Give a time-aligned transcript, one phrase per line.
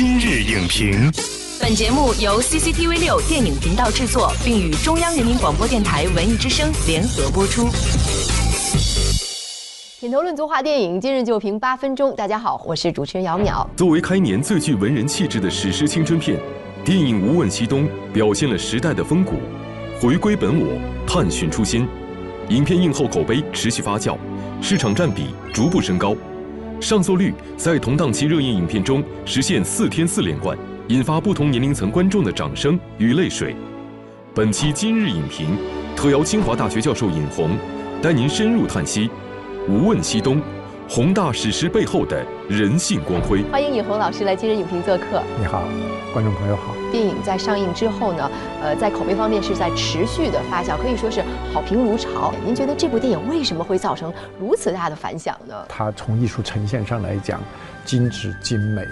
[0.00, 1.10] 今日影评，
[1.60, 7.64] 本节目由 CCTV 六电影频道制作，并与中央人民广播电台文艺之声联合播出。
[9.98, 12.14] 品头论足话电影，今日就评八分钟。
[12.14, 13.66] 大家好，我是主持人姚淼。
[13.76, 16.38] 作为开年最具文人气质的史诗青春片，
[16.84, 19.32] 电影《无问西东》表现了时代的风骨，
[20.00, 20.78] 回归本我，
[21.08, 21.88] 探寻初心。
[22.50, 24.16] 影片映后口碑持续发酵，
[24.62, 26.14] 市场占比逐步升高，
[26.80, 33.54] 上座率在同档期热映影片中实现四天四连冠，引发不同年龄层观众的掌声与泪水。
[34.32, 35.56] 本期今日影评
[35.96, 37.50] 特邀清华大学教授尹红，
[38.00, 39.08] 带您深入探析
[39.68, 40.36] 《无问西东》
[40.90, 43.42] 宏大史诗背后的人性光辉。
[43.52, 45.22] 欢迎尹红老师来今日影评做客。
[45.38, 45.62] 你好，
[46.14, 46.74] 观众朋友好。
[46.90, 48.30] 电影在上映之后呢，
[48.62, 52.32] 呃，在口碑方面是在持续的发酵，可以说是好评如潮。
[52.42, 55.54] 您觉得这部电影为什么会造成如此大的反响呢？
[55.68, 57.38] 它从艺术呈现上来讲，
[57.84, 58.82] 精致、精美、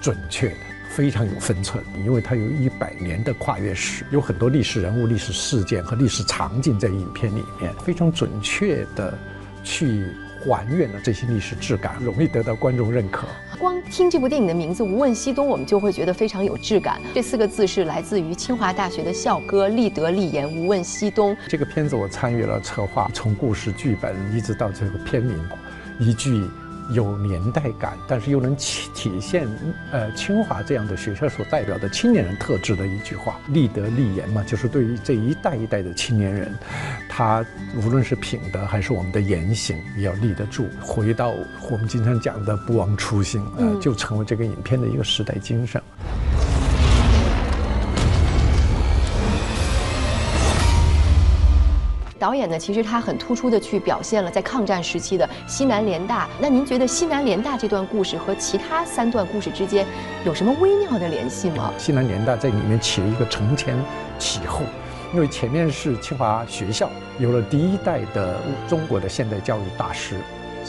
[0.00, 0.52] 准确，
[0.90, 1.80] 非常有分寸。
[2.04, 9.16] 因为它有一百年的跨越史，有很多历史人物、历史事件和历史场景在影片里面，非常准确的
[9.62, 10.08] 去。
[10.46, 13.26] 还原了这些历史质感，容易得到观众认可。
[13.58, 17.00] 光听这部电影的名字《无问西东》，我们就会觉得非常有质感。
[17.14, 21.36] 这四个字是来自于清华大学的校歌“立德立言，无问西东”。
[21.48, 25.38] 这个片子我参与了策划，从故事剧本一直到这个片名，
[25.98, 26.48] 一句。
[26.90, 29.48] 有年代感，但是又能体体现
[29.90, 36.52] 呃清华这样的学校所代表的青年人特质的一句话，立德立言嘛，就是对于这一代一代的青年人，
[37.08, 37.44] 他
[37.76, 40.68] 无论是品德还是我们的言行，也要立得住。
[40.80, 41.32] 回到
[41.70, 45.82] 我们经常讲的不忘初心，呃，就成为这个影片的一个时代精神。
[52.24, 56.26] 导演呢，其实他很突出的去表现了在抗战时期的西南联大。
[56.40, 59.86] 那您觉得西南联大这段故事和其他三段故事之间
[60.24, 61.70] 有什么微妙的联系吗？
[61.76, 63.76] 西南联大在里面起了一个承前
[64.18, 64.62] 启后，
[65.12, 70.16] 因为前面是清华学校有了第一代的中国的现代教育大师，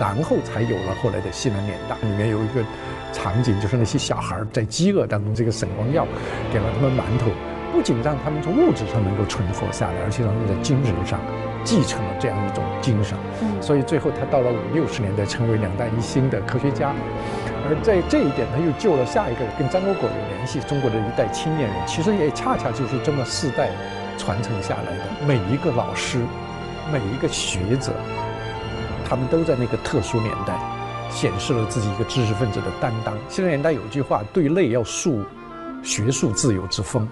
[0.00, 1.96] 然后才有了后来的西南联大。
[1.96, 2.64] 里面有一个
[3.12, 6.06] 场景，就是那些小孩在饥饿当中，这个沈光耀
[6.50, 7.30] 给了他们馒头。
[7.72, 11.18] 不仅让他们从物质上能够存活下来，而且让他们在精神上
[11.64, 13.16] 继承了这样一种精神。
[13.60, 16.92] 所以最后他到了五六十年代，成为两弹一星的科学家。
[17.64, 21.76] 而在这一点，他又救了下一个跟张果果有联系中国的一代青年人。
[21.86, 23.70] 其实也恰恰就是这么四代
[24.18, 25.04] 传承下来的。
[25.26, 26.18] 每一个老师，
[26.92, 27.92] 每一个学者，
[29.08, 30.58] 他们都在那个特殊年代
[31.08, 33.16] 显示了自己一个知识分子的担当。
[33.28, 35.24] 现在年代有句话：对内要树
[35.84, 37.08] 学术自由之风。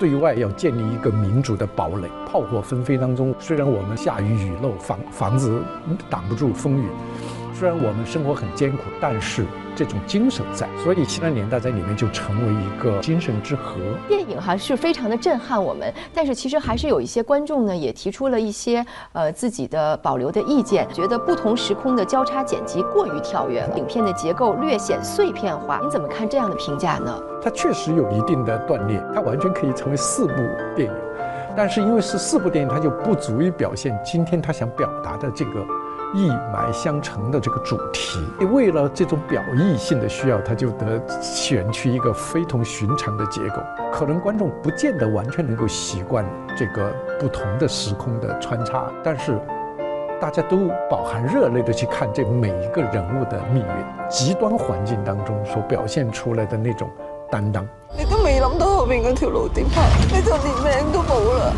[0.00, 2.08] 对外要建立一个民主的堡垒。
[2.26, 5.62] 炮火纷飞当中，虽然我们下雨雨漏，房房子
[6.08, 6.86] 挡不住风雨，
[7.60, 9.44] 虽然我们生活很艰苦，但是
[9.76, 10.66] 这种精神在。
[10.82, 13.74] 所以西南年代在里面就成为一个精神之河。
[14.08, 18.82] 电影哈是非常的震撼我们，但是其实还是有一些观众呢也提出了一些
[19.12, 25.80] 呃自己的保留的意见，觉得不同时空的交叉剪辑过于跳跃了，影片的结构略显碎片化。
[25.82, 27.22] 您怎么看这样的评价呢？
[27.42, 30.32] 它确实有一定的断裂，它完全可以成为四部
[30.74, 30.94] 电影，
[31.54, 35.62] 但是因为是四部电影，它就不足以表现今天他想表达的这个
[36.14, 38.18] 一脉相承的这个主题。
[38.52, 43.62] 为了这种表意性的需要，他就得选取一个非同寻常的结构。
[43.92, 46.24] 可能观众不见得完全能够习惯
[46.56, 49.38] 这个不同的时空的穿插，但是
[50.20, 56.90] 大家都饱含热泪的去看这每一个人物的命运，极端环境当中所表现出来的那种。
[57.32, 57.64] 担当，
[57.96, 60.32] 你都未谂到后面嗰条路点行，你就
[60.64, 61.52] 连命都冇啦。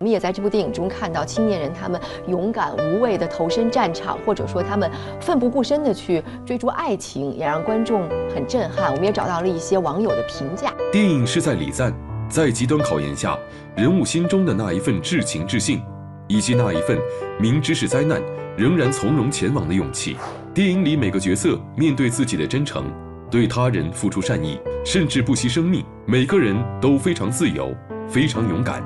[0.00, 4.88] 我们也在这部电影中看到青年人他们勇敢无畏的投身战场，或者说他们
[5.20, 8.92] 奋不顾身的去追逐爱情，也让观众很震撼。
[8.92, 10.72] 我们也找到了一些网友的评价。
[10.92, 11.92] 电影是在礼赞，
[12.28, 13.36] 在极端考验下，
[13.76, 15.82] 人物心中的那一份至情至性，
[16.28, 16.96] 以及那一份
[17.40, 18.22] 明知是灾难
[18.56, 20.16] 仍然从容前往的勇气。
[20.54, 22.84] 电影里每个角色面对自己的真诚。
[23.30, 27.74] 对他人付出善意，甚至不惜生命，每个人都非常自由，
[28.08, 28.82] 非常勇敢，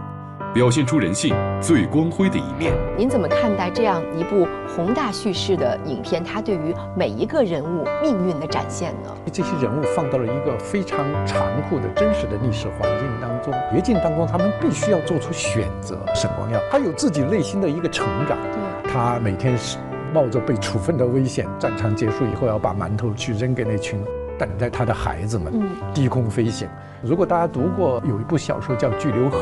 [0.54, 2.74] 表现出人性最光辉的一面。
[2.94, 6.22] 您怎么看待这样一部宏大叙事的影片？
[6.22, 9.10] 它对于每一个人物命运的展现呢？
[9.32, 15.98] 这些人物放到了一个非常残酷的真实的历史环境当中，绝境当中，他们必须要做出选择。
[16.14, 18.36] 沈光耀，他有自己内心的一个成长，
[18.84, 19.78] 他每天是
[20.12, 23.98] 冒着被处分的危险，战场结束以后要把馒头去扔给那群。
[24.38, 25.52] 等待他的孩子们
[25.94, 26.66] 低空飞行。
[27.00, 29.38] 如果大家读过有一部小说叫《巨流河》，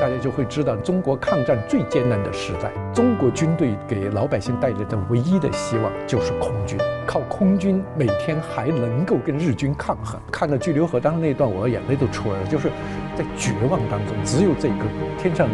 [0.00, 10.18] 大家就会知道中国抗战最艰难的时代，中国军队给老百姓带来的唯一的希望就是空军，靠空军每天还能够跟日军抗衡。
[10.32, 12.70] 看到巨流河当时那段，我眼泪都出来了，就是
[13.14, 14.84] 在绝望当中，只有这个
[15.18, 15.46] 天上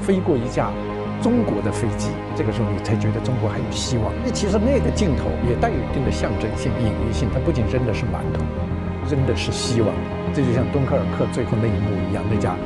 [0.00, 0.70] 飞过一架。
[1.22, 4.10] 中国的飞机，这个时候你才觉得中国还有希望。
[4.24, 8.40] 那其实那个镜头也带有一定的象征性、隐喻性，它不仅扔的是馒头，
[9.06, 9.94] 扔的是希望。
[10.32, 12.56] 这就像敦刻尔克最后那一幕一样，那架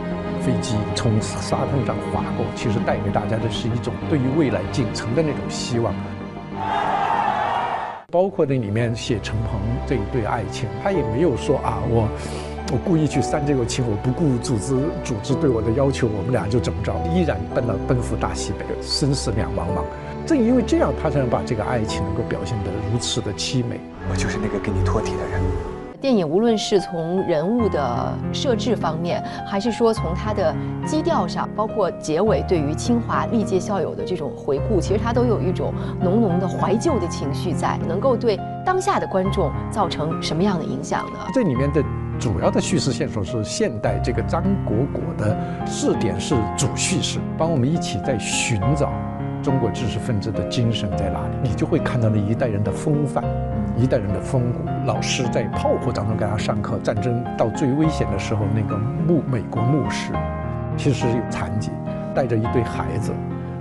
[0.44, 5.94] 飞机从沙滩上划过，其实带给大家的是一种对于未来进程的那种希望。
[8.12, 12.08] 包括那里面写陈鹏这一对爱情，他也没有说啊我。
[12.72, 14.74] 我故意去煽这个情，我不顾组织
[15.04, 19.84] 组织对我的要求，我们俩就怎么着，依然奔了奔赴大西北，生死两茫茫。
[20.26, 23.78] 正因为这样，他才能把这个爱情能够表现得如此的凄美。
[24.10, 25.73] 我就是那个跟你托底的人。
[26.04, 30.54] 电影无论是从人物的设置方面，还是说从它的
[30.84, 35.72] 基调上，包括结尾对于清华历届校友的这种回顾，其实它都有一种
[36.02, 41.20] 浓浓的怀旧的情绪在，能够对当下的观众造成什么样的影响呢？
[41.32, 41.82] 这里面的。
[42.16, 45.36] 主要的叙事线索是现代这个张果果的
[45.66, 48.92] 试点是主叙事，帮我们一起在寻找
[49.44, 51.36] 中国知识分子的精神在哪里。
[51.42, 53.22] 你就会看到那一代人的风范，
[53.76, 54.60] 一代人的风骨。
[54.86, 60.12] 老师在炮火当中给他上课，战争到最危险的时候，那个牧美国牧师
[60.78, 61.70] 其实有残疾，
[62.14, 63.12] 带着一堆孩子，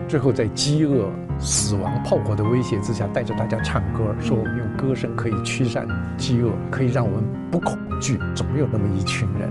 [0.08, 7.22] 最后在饥饿、死亡、炮火的威胁之下，带着大家唱歌，说我们用歌声可以驱散饥饿，可以让我们
[7.52, 8.18] 不恐惧。
[8.34, 9.50] 总有那么一群人，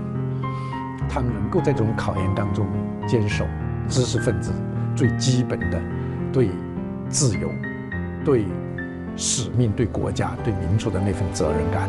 [1.07, 2.65] 他们能够在这种考验当中
[3.07, 3.45] 坚守
[3.87, 4.51] 知识分子
[4.95, 5.81] 最基本的
[6.33, 6.49] 对
[7.09, 7.49] 自由、
[8.25, 8.43] 对
[9.15, 11.87] 使命、对国家、对民族的那份责任感。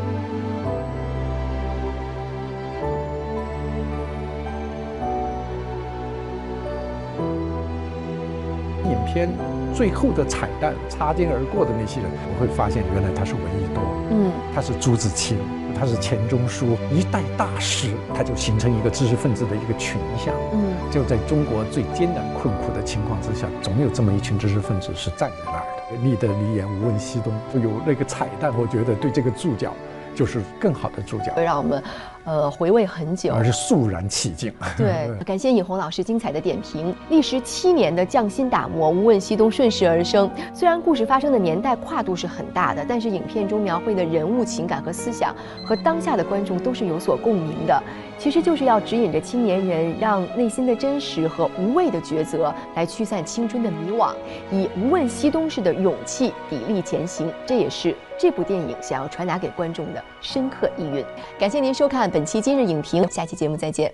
[8.85, 9.29] 影片
[9.75, 15.39] 最后的彩蛋，擦肩而过的那些人，我会发现原来他是闻一多，嗯，他是朱自清。
[15.77, 20.33] 他是钱钟书一代大师，他就形成一个知识分子的一个群像。
[20.53, 25.97] 嗯，就在中国最艰难困苦的情况之下，总有这么一群知识分子是站在那儿的。
[26.05, 29.75] 立德离言，无问西东，有那个彩蛋，我觉得对这个注脚。
[30.15, 31.83] 就是更好的注脚，会让我们，
[32.25, 34.53] 呃，回味很久，而是肃然起敬。
[34.77, 36.95] 对， 感谢尹红老师精彩的点评。
[37.11, 40.31] 历时七年的匠心打磨，无问西东顺势而生。
[40.55, 45.35] 虽然故事发生的年代跨度是很大的，但是影片中描绘的人物情感和思想，
[45.67, 47.83] 和当下的观众都是有所共鸣的。
[48.17, 54.15] 其实就是要指引着青年人，让内心的真实和无畏的抉择来驱散青春的迷惘，
[54.51, 57.31] 以无问西东式的勇气砥砺前行。
[57.45, 61.05] 这也是这部电影想要传达给观众的深刻意蕴。
[61.39, 63.93] 感谢您收看本期今日影评，下期节目再见。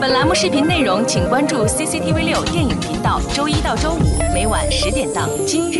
[0.00, 3.98] 本栏目视频内容，请关注 CCTV 六电影频道，周一到周五
[4.32, 5.78] 每晚十点档《今日》。